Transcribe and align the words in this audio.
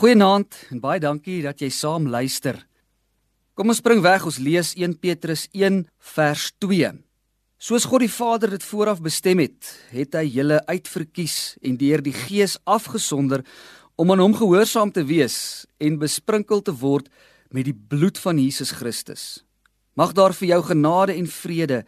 Goeienaand 0.00 0.56
en 0.72 0.78
baie 0.80 0.96
dankie 0.96 1.42
dat 1.44 1.60
jy 1.60 1.68
saam 1.76 2.06
luister. 2.08 2.56
Kom 3.52 3.68
ons 3.68 3.82
spring 3.82 3.98
weg, 4.00 4.22
ons 4.24 4.38
lees 4.40 4.70
1 4.72 4.94
Petrus 4.96 5.42
1 5.52 5.82
vers 6.14 6.44
2. 6.64 6.88
Soos 7.60 7.84
God 7.84 8.00
die 8.00 8.08
Vader 8.08 8.54
dit 8.54 8.64
vooraf 8.64 9.02
bestem 9.04 9.42
het, 9.44 9.74
het 9.92 10.16
hy 10.16 10.22
julle 10.38 10.62
uitverkies 10.70 11.58
en 11.60 11.76
deur 11.76 12.00
die 12.00 12.14
Gees 12.16 12.56
afgesonder 12.64 13.44
om 14.00 14.14
aan 14.14 14.24
hom 14.24 14.38
gehoorsaam 14.40 14.88
te 14.88 15.04
wees 15.04 15.66
en 15.76 16.00
besprinkel 16.00 16.64
te 16.64 16.72
word 16.80 17.12
met 17.52 17.68
die 17.68 17.76
bloed 17.76 18.16
van 18.24 18.40
Jesus 18.40 18.72
Christus. 18.80 19.44
Mag 20.00 20.16
daar 20.16 20.32
vir 20.32 20.54
jou 20.54 20.62
genade 20.70 21.18
en 21.20 21.28
vrede 21.28 21.82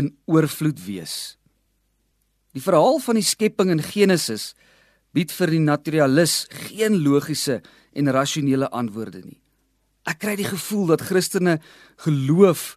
in 0.00 0.14
oorvloed 0.24 0.80
wees. 0.88 1.36
Die 2.56 2.64
verhaal 2.64 3.04
van 3.04 3.20
die 3.20 3.28
skepping 3.36 3.76
in 3.76 3.84
Genesis 3.84 4.54
bied 5.16 5.32
vir 5.34 5.54
die 5.56 5.62
naturalist 5.62 6.52
geen 6.68 7.00
logiese 7.02 7.60
en 7.92 8.12
rasionele 8.14 8.68
antwoorde 8.70 9.22
nie. 9.24 9.38
Ek 10.08 10.20
kry 10.22 10.36
die 10.38 10.48
gevoel 10.48 10.92
dat 10.94 11.04
Christene 11.06 11.58
geloof 12.04 12.76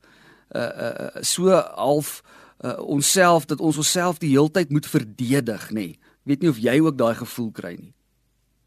uh 0.54 0.62
uh 0.62 1.24
so 1.26 1.50
half 1.54 2.22
uh 2.64 2.78
onsself 2.80 3.46
dat 3.50 3.62
ons 3.62 3.78
onsself 3.78 4.20
die 4.22 4.34
heeltyd 4.34 4.72
moet 4.72 4.86
verdedig, 4.86 5.70
nê. 5.72 5.88
Weet 6.24 6.42
nie 6.42 6.50
of 6.50 6.62
jy 6.62 6.80
ook 6.82 6.98
daai 6.98 7.16
gevoel 7.16 7.52
kry 7.52 7.76
nie. 7.78 7.94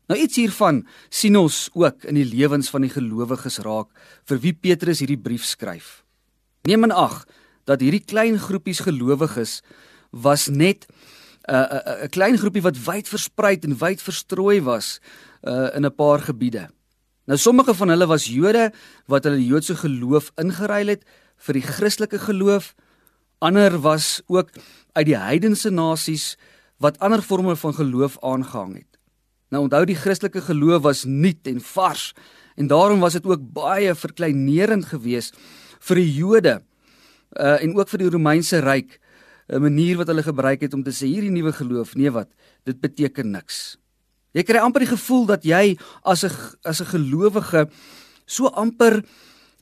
Nou 0.06 0.19
iets 0.22 0.38
hiervan 0.38 0.84
sien 1.10 1.36
ons 1.38 1.66
ook 1.74 2.05
in 2.06 2.19
die 2.19 2.27
lewens 2.27 2.70
van 2.70 2.86
die 2.86 2.92
gelowiges 2.92 3.58
raak 3.66 3.91
vir 4.28 4.42
wie 4.44 4.55
Petrus 4.55 5.02
hierdie 5.02 5.19
brief 5.19 5.44
skryf. 5.44 6.05
Neem 6.66 6.86
in 6.86 6.94
ag 6.94 7.24
dat 7.66 7.83
hierdie 7.83 8.05
klein 8.06 8.38
groepies 8.38 8.84
gelowiges 8.86 9.60
was 10.10 10.46
net 10.46 10.86
'n 11.46 12.05
'n 12.05 12.09
klein 12.10 12.38
groepie 12.38 12.62
wat 12.62 12.84
wyd 12.84 13.09
versprei 13.09 13.59
en 13.60 13.78
wyd 13.78 14.02
verstrooi 14.02 14.60
was 14.62 15.00
uh, 15.42 15.70
in 15.74 15.86
'n 15.86 15.95
paar 15.95 16.20
gebiede. 16.20 16.69
Nou 17.27 17.38
sommige 17.38 17.74
van 17.74 17.88
hulle 17.88 18.06
was 18.06 18.27
Jode 18.27 18.72
wat 19.06 19.24
hulle 19.24 19.46
Joodse 19.46 19.77
geloof 19.77 20.33
ingeruil 20.36 20.86
het 20.86 21.05
vir 21.36 21.55
die 21.55 21.62
Christelike 21.62 22.19
geloof. 22.19 22.74
Ander 23.39 23.78
was 23.80 24.22
ook 24.27 24.50
uit 24.92 25.06
die 25.06 25.19
heidense 25.19 25.70
nasies 25.70 26.36
wat 26.78 26.98
ander 26.98 27.22
forme 27.22 27.56
van 27.56 27.74
geloof 27.74 28.19
aangehang 28.22 28.74
het. 28.74 28.98
Nou 29.50 29.62
onthou 29.62 29.84
die 29.84 29.98
Christelike 29.98 30.41
geloof 30.41 30.83
was 30.83 31.05
nuut 31.05 31.47
en 31.47 31.61
vars 31.61 32.12
en 32.56 32.67
daarom 32.67 33.00
was 33.00 33.12
dit 33.12 33.27
ook 33.27 33.52
baie 33.52 33.94
verkleinerend 33.94 34.84
geweest 34.84 35.36
vir 35.80 35.97
die 35.97 36.12
Jode 36.14 36.55
uh, 37.39 37.62
en 37.62 37.77
ook 37.77 37.89
vir 37.89 37.98
die 37.98 38.11
Romeinse 38.11 38.61
ryk 38.64 38.98
'n 39.48 39.62
manier 39.62 39.97
wat 39.97 40.08
hulle 40.08 40.22
gebruik 40.22 40.61
het 40.61 40.75
om 40.75 40.83
te 40.83 40.91
sê 40.91 41.06
hierdie 41.06 41.30
nuwe 41.30 41.52
geloof, 41.52 41.94
nee 41.94 42.11
wat, 42.11 42.28
dit 42.64 42.80
beteken 42.80 43.30
niks. 43.30 43.78
Jy 44.34 44.42
kry 44.42 44.58
amper 44.58 44.84
die 44.84 44.92
gevoel 44.97 45.27
dat 45.27 45.44
jy 45.44 45.78
as 46.05 46.25
'n 46.25 46.33
as 46.64 46.80
'n 46.80 46.92
gelowige 46.92 47.70
so 48.27 48.47
amper 48.47 49.05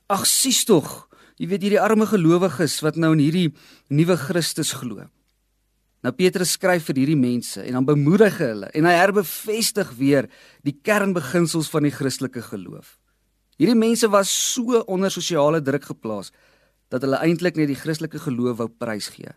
ag 0.09 0.27
sies 0.27 0.65
tog, 0.65 1.09
jy 1.39 1.47
weet 1.47 1.63
hierdie 1.63 1.81
arme 1.81 2.07
gelowiges 2.07 2.81
wat 2.83 2.97
nou 2.97 3.13
in 3.13 3.19
hierdie 3.19 3.55
nuwe 3.89 4.17
Christus 4.17 4.73
glo. 4.73 5.05
Nou 6.03 6.13
Petrus 6.13 6.53
skryf 6.53 6.85
vir 6.85 6.97
hierdie 6.97 7.17
mense 7.17 7.63
en 7.63 7.73
dan 7.73 7.85
bemoedig 7.85 8.39
hy 8.39 8.47
hulle 8.53 8.69
en 8.75 8.85
hy 8.85 8.93
herbevestig 8.93 9.93
weer 9.97 10.29
die 10.63 10.77
kernbeginsels 10.83 11.71
van 11.73 11.83
die 11.83 11.95
Christelike 11.95 12.43
geloof. 12.43 12.99
Hierdie 13.57 13.79
mense 13.79 14.11
was 14.11 14.29
so 14.29 14.83
onder 14.87 15.11
sosiale 15.11 15.63
druk 15.63 15.85
geplaas 15.85 16.33
dat 16.91 17.03
hulle 17.03 17.23
eintlik 17.25 17.57
net 17.57 17.69
die 17.69 17.79
Christelike 17.79 18.19
geloof 18.19 18.59
wou 18.59 18.69
prysgee. 18.69 19.33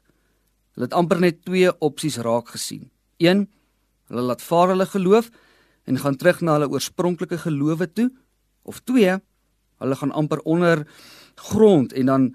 Hulle 0.78 0.86
het 0.86 0.94
amper 0.94 1.18
net 1.18 1.40
twee 1.42 1.72
opsies 1.82 2.20
raak 2.22 2.52
gesien. 2.54 2.84
1. 3.18 3.48
Hulle 4.12 4.24
laat 4.30 4.44
vaar 4.46 4.76
hulle 4.76 4.86
geloof 4.86 5.32
en 5.90 5.98
gaan 5.98 6.18
terug 6.22 6.44
na 6.46 6.60
hulle 6.60 6.68
oorspronklike 6.70 7.40
gelowe 7.42 7.88
toe 7.90 8.12
of 8.62 8.84
2. 8.86 9.16
Hulle 9.82 9.98
gaan 9.98 10.14
amper 10.14 10.44
onder 10.46 10.84
grond 11.50 11.96
en 11.98 12.06
dan 12.06 12.30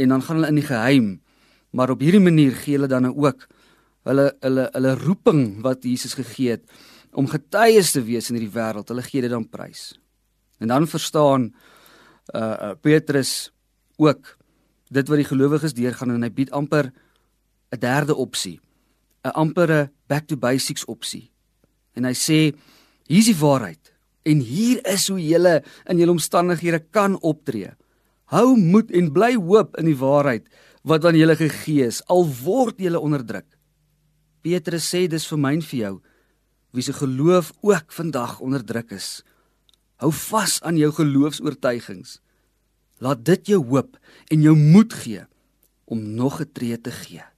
en 0.00 0.08
dan 0.08 0.24
gaan 0.24 0.40
hulle 0.40 0.48
in 0.48 0.62
die 0.62 0.64
geheim. 0.64 1.10
Maar 1.76 1.92
op 1.92 2.00
hierdie 2.00 2.24
manier 2.24 2.56
gee 2.56 2.78
hulle 2.78 2.88
dan 2.88 3.10
ook 3.12 3.44
hulle 4.08 4.30
hulle 4.40 4.66
hulle 4.72 4.96
roeping 5.04 5.44
wat 5.60 5.84
Jesus 5.84 6.16
gegee 6.16 6.56
het 6.56 6.64
om 7.12 7.28
getuies 7.28 7.92
te 7.92 8.00
wees 8.08 8.32
in 8.32 8.40
hierdie 8.40 8.56
wêreld. 8.56 8.88
Hulle 8.88 9.04
gee 9.04 9.20
dit 9.20 9.36
dan 9.36 9.44
prys. 9.44 9.90
En 10.64 10.72
dan 10.72 10.88
verstaan 10.88 11.50
uh, 12.32 12.40
uh 12.40 12.72
Petrus 12.80 13.52
ook 14.00 14.36
dit 14.88 15.08
wat 15.08 15.20
die 15.20 15.28
gelowiges 15.28 15.76
deurgaan 15.76 16.16
en 16.16 16.24
hy 16.24 16.32
bied 16.32 16.56
amper 16.56 16.88
'n 17.72 17.80
derde 17.80 18.14
opsie, 18.14 18.60
'n 19.24 19.34
ampere 19.34 19.90
back 20.06 20.26
to 20.26 20.36
basics 20.36 20.84
opsie. 20.84 21.30
En 21.96 22.04
hy 22.04 22.12
sê 22.12 22.54
hier's 23.08 23.26
die 23.26 23.40
waarheid 23.40 23.92
en 24.24 24.40
hier 24.40 24.80
is 24.86 25.08
hoe 25.08 25.18
jy 25.18 25.62
in 25.90 25.98
jou 25.98 26.10
omstandighede 26.10 26.78
kan 26.90 27.18
optree. 27.20 27.72
Hou 28.30 28.56
moed 28.56 28.90
en 28.90 29.12
bly 29.12 29.34
hoop 29.34 29.76
in 29.76 29.86
die 29.86 29.98
waarheid 29.98 30.46
wat 30.84 31.04
aan 31.04 31.16
julle 31.16 31.36
gegee 31.36 31.86
is 31.86 32.02
al 32.08 32.24
word 32.26 32.78
julle 32.78 33.00
onderdruk. 33.00 33.46
Petrus 34.42 34.88
sê 34.88 35.06
dis 35.08 35.26
vir 35.26 35.38
my 35.38 35.52
en 35.54 35.62
vir 35.62 35.78
jou 35.78 35.94
wie 36.72 36.82
se 36.82 36.92
geloof 36.96 37.52
ook 37.60 37.92
vandag 37.92 38.40
onderdruk 38.40 38.94
is. 38.96 39.20
Hou 40.00 40.08
vas 40.12 40.56
aan 40.64 40.78
jou 40.80 40.88
geloofs-oortuigings. 40.96 42.16
Laat 43.04 43.24
dit 43.24 43.52
jou 43.52 43.60
hoop 43.60 43.98
en 44.32 44.40
jou 44.40 44.56
moed 44.56 44.92
gee 45.04 45.26
om 45.84 46.00
nog 46.16 46.40
'n 46.40 46.52
tree 46.52 46.80
te 46.80 46.90
gee. 46.90 47.31